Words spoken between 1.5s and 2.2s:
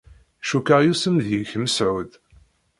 Mesεud.